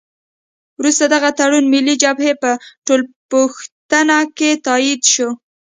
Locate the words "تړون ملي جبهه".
1.39-2.33